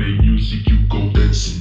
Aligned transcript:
play 0.00 0.16
music, 0.22 0.66
you 0.66 0.78
go 0.88 1.10
dancing. 1.10 1.60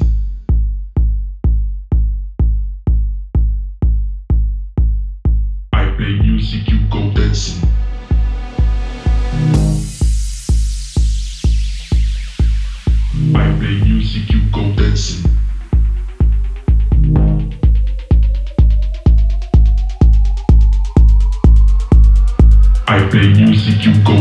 I 5.73 5.89
play 5.97 6.13
music, 6.21 6.69
you 6.69 6.79
go 6.89 7.11
dancing. 7.11 7.67
I 13.35 13.55
play 13.59 13.75
music, 13.83 14.29
you 14.31 14.49
go 14.53 14.71
dancing. 14.71 15.29
I 22.87 23.05
play 23.09 23.33
music, 23.33 23.85
you 23.85 24.01
go 24.05 24.18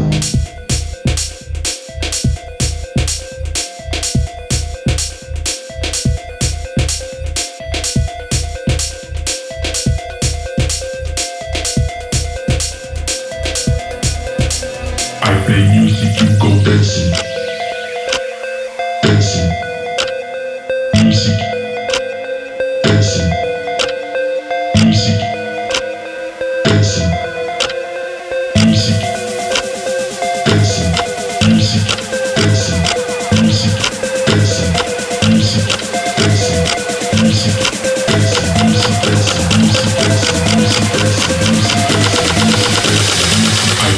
I 15.23 15.43
play 15.47 15.67
music, 15.71 16.21
you 16.21 16.37
go 16.37 16.63
dancing. 16.63 16.69
Dancing. 16.69 17.18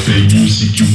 fake 0.06 0.34
music 0.34 0.80
you 0.80 0.88